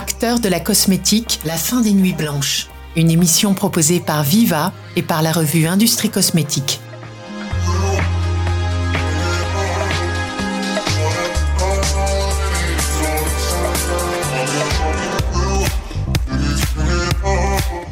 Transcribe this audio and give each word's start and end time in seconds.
Acteurs 0.00 0.40
de 0.40 0.48
la 0.48 0.60
cosmétique, 0.60 1.40
la 1.44 1.58
fin 1.58 1.82
des 1.82 1.92
nuits 1.92 2.14
blanches. 2.14 2.68
Une 2.96 3.10
émission 3.10 3.52
proposée 3.52 4.00
par 4.00 4.22
Viva 4.22 4.72
et 4.96 5.02
par 5.02 5.20
la 5.20 5.30
revue 5.30 5.66
Industrie 5.66 6.08
Cosmétique. 6.08 6.80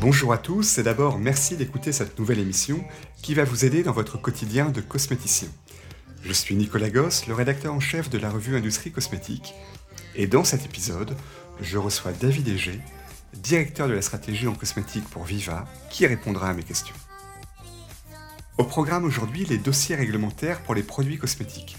Bonjour 0.00 0.32
à 0.32 0.38
tous 0.38 0.78
et 0.78 0.82
d'abord 0.82 1.18
merci 1.18 1.58
d'écouter 1.58 1.92
cette 1.92 2.18
nouvelle 2.18 2.38
émission 2.38 2.82
qui 3.20 3.34
va 3.34 3.44
vous 3.44 3.66
aider 3.66 3.82
dans 3.82 3.92
votre 3.92 4.18
quotidien 4.18 4.70
de 4.70 4.80
cosméticien. 4.80 5.48
Je 6.22 6.32
suis 6.32 6.56
Nicolas 6.56 6.88
Gosse, 6.88 7.26
le 7.26 7.34
rédacteur 7.34 7.74
en 7.74 7.80
chef 7.80 8.08
de 8.08 8.16
la 8.16 8.30
revue 8.30 8.56
Industrie 8.56 8.92
Cosmétique, 8.92 9.52
et 10.18 10.26
dans 10.26 10.44
cet 10.44 10.64
épisode, 10.64 11.14
je 11.60 11.78
reçois 11.78 12.12
David 12.12 12.48
Egé, 12.48 12.80
directeur 13.34 13.88
de 13.88 13.94
la 13.94 14.02
stratégie 14.02 14.46
en 14.46 14.54
cosmétique 14.54 15.08
pour 15.08 15.24
Viva, 15.24 15.66
qui 15.90 16.06
répondra 16.06 16.50
à 16.50 16.54
mes 16.54 16.62
questions. 16.62 16.94
Au 18.58 18.64
programme 18.64 19.04
aujourd'hui, 19.04 19.44
les 19.44 19.58
dossiers 19.58 19.96
réglementaires 19.96 20.60
pour 20.62 20.74
les 20.74 20.82
produits 20.82 21.18
cosmétiques. 21.18 21.76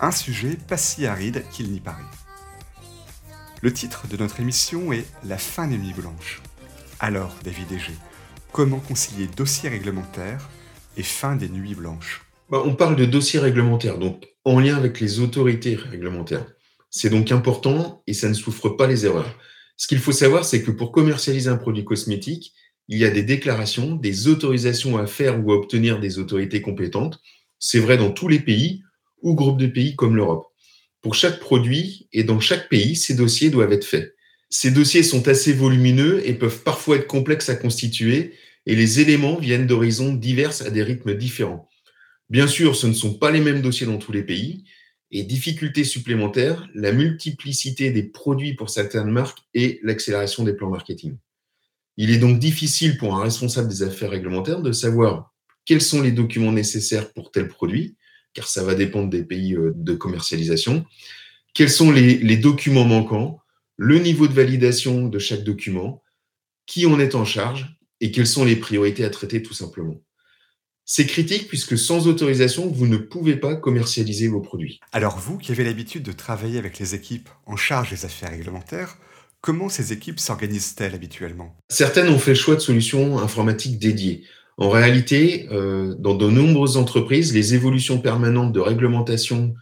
Un 0.00 0.10
sujet 0.10 0.56
pas 0.56 0.76
si 0.76 1.06
aride 1.06 1.44
qu'il 1.50 1.70
n'y 1.70 1.80
paraît. 1.80 2.02
Le 3.60 3.72
titre 3.72 4.06
de 4.06 4.16
notre 4.16 4.40
émission 4.40 4.92
est 4.92 5.04
La 5.24 5.36
fin 5.36 5.66
des 5.66 5.76
nuits 5.76 5.92
blanches. 5.92 6.40
Alors, 7.00 7.34
David 7.44 7.72
Egé, 7.72 7.92
comment 8.52 8.78
concilier 8.78 9.26
dossiers 9.26 9.68
réglementaires 9.68 10.48
et 10.96 11.02
fin 11.02 11.36
des 11.36 11.48
nuits 11.48 11.74
blanches? 11.74 12.24
Bah, 12.50 12.62
On 12.64 12.74
parle 12.74 12.96
de 12.96 13.04
dossiers 13.04 13.40
réglementaires, 13.40 13.98
donc 13.98 14.28
en 14.44 14.60
lien 14.60 14.76
avec 14.76 15.00
les 15.00 15.20
autorités 15.20 15.74
réglementaires. 15.74 16.46
C'est 16.90 17.10
donc 17.10 17.32
important 17.32 18.02
et 18.06 18.14
ça 18.14 18.28
ne 18.28 18.34
souffre 18.34 18.70
pas 18.70 18.86
les 18.86 19.04
erreurs. 19.04 19.38
Ce 19.76 19.86
qu'il 19.86 19.98
faut 19.98 20.12
savoir, 20.12 20.44
c'est 20.44 20.62
que 20.62 20.70
pour 20.70 20.90
commercialiser 20.90 21.48
un 21.48 21.56
produit 21.56 21.84
cosmétique, 21.84 22.52
il 22.88 22.98
y 22.98 23.04
a 23.04 23.10
des 23.10 23.22
déclarations, 23.22 23.94
des 23.94 24.28
autorisations 24.28 24.96
à 24.96 25.06
faire 25.06 25.44
ou 25.44 25.52
à 25.52 25.56
obtenir 25.56 26.00
des 26.00 26.18
autorités 26.18 26.62
compétentes. 26.62 27.20
C'est 27.58 27.78
vrai 27.78 27.96
dans 27.98 28.10
tous 28.10 28.28
les 28.28 28.40
pays 28.40 28.82
ou 29.22 29.34
groupes 29.34 29.58
de 29.58 29.66
pays 29.66 29.94
comme 29.94 30.16
l'Europe. 30.16 30.46
Pour 31.02 31.14
chaque 31.14 31.38
produit 31.38 32.08
et 32.12 32.24
dans 32.24 32.40
chaque 32.40 32.68
pays, 32.68 32.96
ces 32.96 33.14
dossiers 33.14 33.50
doivent 33.50 33.72
être 33.72 33.84
faits. 33.84 34.14
Ces 34.50 34.70
dossiers 34.70 35.02
sont 35.02 35.28
assez 35.28 35.52
volumineux 35.52 36.26
et 36.26 36.34
peuvent 36.34 36.62
parfois 36.62 36.96
être 36.96 37.06
complexes 37.06 37.50
à 37.50 37.54
constituer 37.54 38.32
et 38.66 38.74
les 38.74 39.00
éléments 39.00 39.36
viennent 39.36 39.66
d'horizons 39.66 40.14
divers 40.14 40.62
à 40.62 40.70
des 40.70 40.82
rythmes 40.82 41.14
différents. 41.14 41.68
Bien 42.30 42.46
sûr, 42.46 42.74
ce 42.74 42.86
ne 42.86 42.94
sont 42.94 43.14
pas 43.14 43.30
les 43.30 43.40
mêmes 43.40 43.62
dossiers 43.62 43.86
dans 43.86 43.98
tous 43.98 44.12
les 44.12 44.22
pays 44.22 44.64
et 45.10 45.22
difficulté 45.22 45.84
supplémentaire, 45.84 46.68
la 46.74 46.92
multiplicité 46.92 47.90
des 47.90 48.02
produits 48.02 48.54
pour 48.54 48.70
certaines 48.70 49.10
marques 49.10 49.40
et 49.54 49.80
l'accélération 49.82 50.44
des 50.44 50.52
plans 50.52 50.70
marketing. 50.70 51.16
Il 51.96 52.10
est 52.10 52.18
donc 52.18 52.38
difficile 52.38 52.98
pour 52.98 53.16
un 53.16 53.22
responsable 53.22 53.68
des 53.68 53.82
affaires 53.82 54.10
réglementaires 54.10 54.60
de 54.60 54.72
savoir 54.72 55.32
quels 55.64 55.80
sont 55.80 56.02
les 56.02 56.12
documents 56.12 56.52
nécessaires 56.52 57.12
pour 57.12 57.30
tel 57.30 57.48
produit, 57.48 57.96
car 58.34 58.46
ça 58.46 58.62
va 58.62 58.74
dépendre 58.74 59.10
des 59.10 59.24
pays 59.24 59.54
euh, 59.54 59.72
de 59.74 59.94
commercialisation, 59.94 60.86
quels 61.54 61.70
sont 61.70 61.90
les, 61.90 62.18
les 62.18 62.36
documents 62.36 62.84
manquants, 62.84 63.40
le 63.76 63.98
niveau 63.98 64.28
de 64.28 64.32
validation 64.32 65.08
de 65.08 65.18
chaque 65.18 65.44
document, 65.44 66.02
qui 66.66 66.86
en 66.86 67.00
est 67.00 67.14
en 67.14 67.24
charge 67.24 67.76
et 68.00 68.10
quelles 68.12 68.26
sont 68.26 68.44
les 68.44 68.56
priorités 68.56 69.04
à 69.04 69.10
traiter 69.10 69.42
tout 69.42 69.54
simplement. 69.54 70.00
C'est 70.90 71.04
critique 71.04 71.48
puisque 71.48 71.76
sans 71.76 72.06
autorisation, 72.06 72.66
vous 72.66 72.86
ne 72.86 72.96
pouvez 72.96 73.36
pas 73.36 73.56
commercialiser 73.56 74.26
vos 74.26 74.40
produits. 74.40 74.80
Alors 74.92 75.18
vous, 75.18 75.36
qui 75.36 75.52
avez 75.52 75.62
l'habitude 75.62 76.02
de 76.02 76.12
travailler 76.12 76.58
avec 76.58 76.78
les 76.78 76.94
équipes 76.94 77.28
en 77.44 77.56
charge 77.56 77.90
des 77.90 78.06
affaires 78.06 78.30
réglementaires, 78.30 78.96
comment 79.42 79.68
ces 79.68 79.92
équipes 79.92 80.18
s'organisent-elles 80.18 80.94
habituellement? 80.94 81.54
Certaines 81.68 82.08
ont 82.08 82.18
fait 82.18 82.30
le 82.30 82.36
choix 82.36 82.54
de 82.54 82.60
solutions 82.60 83.18
informatiques 83.18 83.78
dédiées. 83.78 84.24
En 84.56 84.70
réalité, 84.70 85.46
euh, 85.52 85.94
dans 85.98 86.14
de 86.14 86.26
nombreuses 86.30 86.78
entreprises, 86.78 87.34
les 87.34 87.52
évolutions 87.52 88.00
permanentes 88.00 88.54
de 88.54 88.60
réglementation 88.60 89.54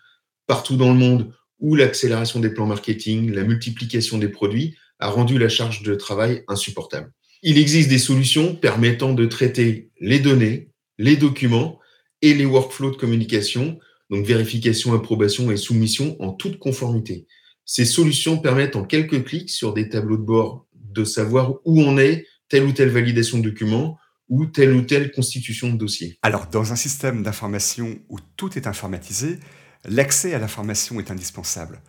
partout 0.47 0.77
dans 0.77 0.93
le 0.93 0.99
monde 0.99 1.33
ou 1.59 1.75
l'accélération 1.75 2.39
des 2.39 2.51
plans 2.51 2.67
marketing, 2.67 3.33
la 3.33 3.43
multiplication 3.43 4.19
des 4.19 4.29
produits 4.29 4.77
a 5.01 5.09
rendu 5.09 5.39
la 5.39 5.49
charge 5.49 5.83
de 5.83 5.97
travail 5.97 6.45
insupportable. 6.47 7.11
Il 7.43 7.59
existe 7.59 7.89
des 7.89 7.99
solutions 7.99 8.55
permettant 8.55 9.13
de 9.13 9.27
traiter 9.27 9.91
les 10.01 10.21
données, 10.21 10.71
les 10.99 11.17
documents 11.17 11.79
et 12.23 12.35
les 12.35 12.47
workflows 12.47 12.93
de 12.93 12.97
communication, 12.97 13.79
donc 14.11 14.25
vérification, 14.25 14.95
approbation 14.95 15.51
et 15.51 15.57
soumission 15.57 16.17
en 16.21 16.33
toute 16.33 16.59
conformité. 16.59 17.27
Ces 17.65 17.85
solutions 17.85 18.39
permettent 18.39 18.77
en 18.77 18.85
quelques 18.85 19.25
clics 19.25 19.51
sur 19.51 19.75
des 19.75 19.89
tableaux 19.89 20.17
de 20.17 20.23
bord 20.23 20.67
de 20.75 21.05
savoir 21.05 21.55
où 21.65 21.81
on 21.83 21.99
est 21.99 22.27
telle 22.49 22.65
ou 22.65 22.73
telle 22.73 22.91
validation 22.91 23.39
de 23.39 23.51
document 23.51 23.99
ou 24.29 24.47
telle 24.47 24.73
ou 24.73 24.83
telle 24.83 25.13
constitution 25.13 25.71
de 25.73 25.77
dossier. 25.77 26.19
Alors, 26.23 26.47
dans 26.47 26.73
un 26.73 26.77
système 26.77 27.23
d'information 27.23 27.99
où 28.09 28.19
tout 28.37 28.57
est 28.57 28.67
informatisé, 28.67 29.39
l'accès 29.85 30.35
à 30.35 30.39
l'information 30.39 30.99
est 30.99 31.11
indispensable. 31.11 31.81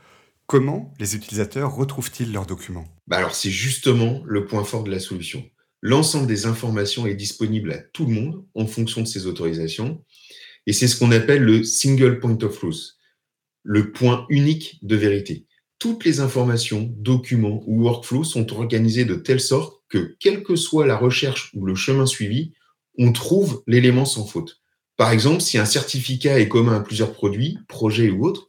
Comment 0.45 0.93
les 0.99 1.15
utilisateurs 1.15 1.75
retrouvent-ils 1.75 2.31
leurs 2.31 2.45
documents? 2.45 2.85
Bah 3.07 3.17
Alors, 3.17 3.35
c'est 3.35 3.49
justement 3.49 4.21
le 4.25 4.45
point 4.45 4.63
fort 4.63 4.83
de 4.83 4.91
la 4.91 4.99
solution. 4.99 5.43
L'ensemble 5.81 6.27
des 6.27 6.45
informations 6.45 7.05
est 7.05 7.15
disponible 7.15 7.71
à 7.71 7.77
tout 7.77 8.05
le 8.05 8.13
monde 8.13 8.45
en 8.55 8.65
fonction 8.65 9.01
de 9.01 9.07
ses 9.07 9.27
autorisations. 9.27 10.03
Et 10.65 10.73
c'est 10.73 10.87
ce 10.87 10.97
qu'on 10.97 11.11
appelle 11.11 11.43
le 11.43 11.63
single 11.63 12.19
point 12.19 12.37
of 12.41 12.57
truth, 12.57 12.97
le 13.63 13.91
point 13.91 14.25
unique 14.29 14.79
de 14.81 14.95
vérité. 14.95 15.45
Toutes 15.79 16.03
les 16.05 16.19
informations, 16.19 16.91
documents 16.97 17.63
ou 17.67 17.83
workflows 17.83 18.23
sont 18.23 18.51
organisés 18.51 19.05
de 19.05 19.15
telle 19.15 19.39
sorte 19.39 19.83
que, 19.89 20.15
quelle 20.19 20.41
que 20.41 20.55
soit 20.55 20.87
la 20.87 20.97
recherche 20.97 21.51
ou 21.53 21.65
le 21.65 21.75
chemin 21.75 22.07
suivi, 22.07 22.53
on 22.97 23.11
trouve 23.11 23.63
l'élément 23.67 24.05
sans 24.05 24.25
faute. 24.25 24.59
Par 24.97 25.11
exemple, 25.11 25.41
si 25.41 25.59
un 25.59 25.65
certificat 25.65 26.39
est 26.39 26.49
commun 26.49 26.77
à 26.77 26.79
plusieurs 26.79 27.13
produits, 27.13 27.59
projets 27.67 28.09
ou 28.09 28.25
autres, 28.25 28.47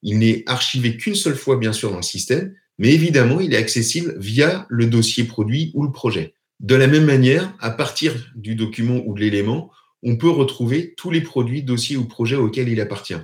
il 0.00 0.18
n'est 0.18 0.42
archivé 0.46 0.96
qu'une 0.96 1.14
seule 1.14 1.36
fois, 1.36 1.58
bien 1.58 1.74
sûr, 1.74 1.90
dans 1.90 1.96
le 1.96 2.02
système, 2.02 2.54
mais 2.78 2.92
évidemment, 2.92 3.40
il 3.40 3.52
est 3.52 3.58
accessible 3.58 4.14
via 4.18 4.66
le 4.70 4.86
dossier 4.86 5.24
produit 5.24 5.70
ou 5.74 5.84
le 5.84 5.92
projet. 5.92 6.34
De 6.62 6.76
la 6.76 6.86
même 6.86 7.04
manière, 7.04 7.52
à 7.58 7.70
partir 7.70 8.14
du 8.36 8.54
document 8.54 9.02
ou 9.04 9.14
de 9.14 9.20
l'élément, 9.20 9.72
on 10.04 10.16
peut 10.16 10.30
retrouver 10.30 10.94
tous 10.96 11.10
les 11.10 11.20
produits, 11.20 11.64
dossiers 11.64 11.96
ou 11.96 12.04
projets 12.04 12.36
auxquels 12.36 12.68
il 12.68 12.80
appartient. 12.80 13.16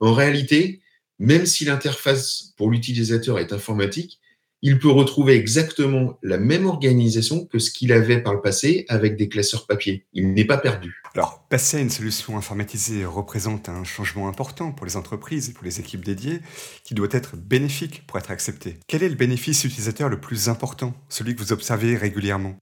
En 0.00 0.14
réalité, 0.14 0.80
même 1.18 1.44
si 1.44 1.66
l'interface 1.66 2.54
pour 2.56 2.70
l'utilisateur 2.70 3.38
est 3.38 3.52
informatique, 3.52 4.18
il 4.62 4.78
peut 4.78 4.90
retrouver 4.90 5.34
exactement 5.34 6.18
la 6.22 6.38
même 6.38 6.66
organisation 6.66 7.44
que 7.44 7.58
ce 7.58 7.70
qu'il 7.70 7.92
avait 7.92 8.22
par 8.22 8.32
le 8.32 8.40
passé 8.40 8.86
avec 8.88 9.16
des 9.16 9.28
classeurs 9.28 9.66
papier. 9.66 10.06
Il 10.14 10.32
n'est 10.32 10.46
pas 10.46 10.56
perdu. 10.56 11.02
Alors, 11.14 11.46
passer 11.50 11.76
à 11.76 11.80
une 11.80 11.90
solution 11.90 12.38
informatisée 12.38 13.04
représente 13.04 13.68
un 13.68 13.84
changement 13.84 14.26
important 14.26 14.72
pour 14.72 14.86
les 14.86 14.96
entreprises 14.96 15.50
et 15.50 15.52
pour 15.52 15.64
les 15.64 15.80
équipes 15.80 16.04
dédiées 16.04 16.40
qui 16.82 16.94
doit 16.94 17.08
être 17.10 17.36
bénéfique 17.36 18.06
pour 18.06 18.18
être 18.18 18.30
accepté. 18.30 18.78
Quel 18.88 19.02
est 19.02 19.10
le 19.10 19.16
bénéfice 19.16 19.64
utilisateur 19.64 20.08
le 20.08 20.18
plus 20.18 20.48
important, 20.48 20.94
celui 21.10 21.36
que 21.36 21.42
vous 21.42 21.52
observez 21.52 21.94
régulièrement? 21.94 22.56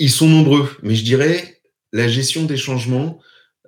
Ils 0.00 0.10
sont 0.10 0.28
nombreux, 0.28 0.68
mais 0.82 0.94
je 0.94 1.04
dirais 1.04 1.60
la 1.92 2.08
gestion 2.08 2.44
des 2.44 2.56
changements 2.56 3.20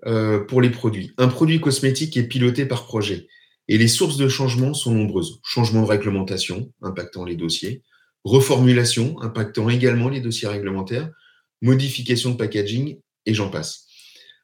euh, 0.07 0.41
pour 0.41 0.63
les 0.63 0.71
produits. 0.71 1.13
Un 1.19 1.29
produit 1.29 1.61
cosmétique 1.61 2.17
est 2.17 2.27
piloté 2.27 2.65
par 2.65 2.87
projet 2.87 3.29
et 3.69 3.77
les 3.77 3.87
sources 3.87 4.17
de 4.17 4.29
changement 4.29 4.73
sont 4.73 4.93
nombreuses. 4.95 5.41
Changement 5.45 5.83
de 5.83 5.89
réglementation 5.89 6.73
impactant 6.81 7.27
les 7.27 7.37
dossiers, 7.37 7.83
reformulation 8.25 9.21
impactant 9.21 9.69
également 9.69 10.09
les 10.09 10.21
dossiers 10.21 10.49
réglementaires, 10.49 11.11
modification 11.61 12.31
de 12.31 12.37
packaging 12.37 12.99
et 13.27 13.35
j'en 13.35 13.51
passe. 13.51 13.85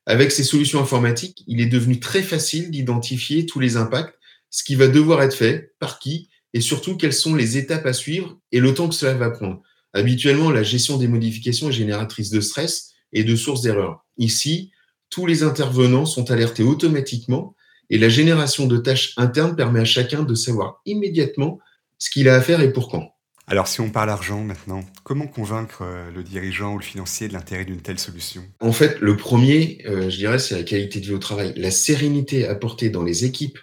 Avec 0.05 0.31
ces 0.31 0.45
solutions 0.45 0.81
informatiques, 0.81 1.43
il 1.47 1.61
est 1.63 1.67
devenu 1.67 2.01
très 2.01 2.23
facile 2.23 2.71
d'identifier 2.71 3.47
tous 3.47 3.61
les 3.61 3.79
impacts, 3.79 4.15
ce 4.51 4.63
qui 4.63 4.75
va 4.75 4.89
devoir 4.89 5.23
être 5.23 5.35
fait, 5.35 5.73
par 5.79 5.99
qui 5.99 6.29
et 6.53 6.61
surtout 6.61 6.99
quelles 6.99 7.15
sont 7.15 7.35
les 7.35 7.57
étapes 7.57 7.87
à 7.87 7.95
suivre 7.95 8.39
et 8.53 8.61
le 8.61 8.75
temps 8.75 8.89
que 8.89 8.95
cela 8.95 9.15
va 9.15 9.31
prendre. 9.31 9.63
Habituellement, 9.95 10.51
la 10.51 10.63
gestion 10.63 10.99
des 10.99 11.09
modifications 11.09 11.69
est 11.69 11.73
génératrice 11.73 12.31
de 12.31 12.41
stress 12.41 12.93
et 13.13 13.25
de 13.25 13.37
sources 13.37 13.63
d'erreurs. 13.63 14.05
Ici, 14.17 14.71
tous 15.11 15.27
les 15.27 15.43
intervenants 15.43 16.07
sont 16.07 16.31
alertés 16.31 16.63
automatiquement 16.63 17.55
et 17.91 17.99
la 17.99 18.09
génération 18.09 18.67
de 18.67 18.77
tâches 18.77 19.15
internes 19.17 19.57
permet 19.57 19.81
à 19.81 19.85
chacun 19.85 20.23
de 20.23 20.35
savoir 20.35 20.81
immédiatement 20.85 21.59
ce 21.99 22.11
qu'il 22.11 22.29
a 22.29 22.35
à 22.35 22.41
faire 22.41 22.61
et 22.61 22.73
pour 22.73 22.89
quand. 22.89 23.11
Alors 23.47 23.67
si 23.67 23.81
on 23.81 23.89
parle 23.89 24.11
argent 24.11 24.45
maintenant, 24.45 24.83
comment 25.05 25.27
convaincre 25.27 25.81
euh, 25.81 26.11
le 26.11 26.23
dirigeant 26.23 26.75
ou 26.75 26.79
le 26.79 26.85
financier 26.85 27.29
de 27.29 27.33
l'intérêt 27.33 27.65
d'une 27.65 27.81
telle 27.81 27.99
solution? 27.99 28.45
En 28.61 28.73
fait, 28.73 29.01
le 29.01 29.17
premier, 29.17 29.79
euh, 29.87 30.11
je 30.11 30.17
dirais, 30.19 30.39
c'est 30.39 30.55
la 30.55 30.65
qualité 30.65 31.01
de 31.01 31.07
vie 31.07 31.15
au 31.15 31.19
travail. 31.19 31.55
La 31.57 31.71
sérénité 31.71 32.47
apportée 32.47 32.91
dans 32.91 33.03
les 33.03 33.25
équipes 33.25 33.59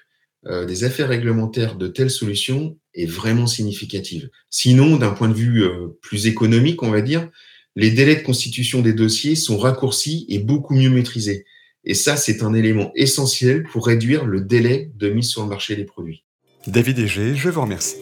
euh, 0.48 0.66
des 0.66 0.86
affaires 0.86 1.10
réglementaires 1.10 1.75
de 1.75 1.88
telles 1.88 2.10
solutions 2.10 2.78
est 2.95 3.06
vraiment 3.06 3.47
significative. 3.47 4.30
Sinon, 4.50 4.97
d'un 4.97 5.12
point 5.12 5.30
de 5.30 5.33
vue 5.33 5.63
euh, 5.63 5.97
plus 6.01 6.27
économique, 6.27 6.83
on 6.83 6.92
va 6.92 7.01
dire, 7.01 7.30
les 7.75 7.92
délais 7.92 8.15
de 8.15 8.21
constitution 8.21 8.81
des 8.81 8.94
dossiers 8.94 9.36
sont 9.36 9.57
raccourcis 9.57 10.25
et 10.30 10.39
beaucoup 10.39 10.74
mieux 10.74 10.89
maîtrisés. 10.89 11.45
Et 11.83 11.94
ça, 11.94 12.18
c'est 12.18 12.42
un 12.42 12.53
élément 12.53 12.92
essentiel 12.95 13.63
pour 13.63 13.86
réduire 13.86 14.25
le 14.25 14.42
délai 14.42 14.92
de 14.95 15.09
mise 15.09 15.30
sur 15.30 15.44
le 15.44 15.50
marché 15.50 15.75
des 15.75 15.86
produits. 15.86 16.24
David 16.68 17.00
Egé, 17.00 17.36
je 17.36 17.50
vous 17.50 17.62
remercie. 17.62 17.97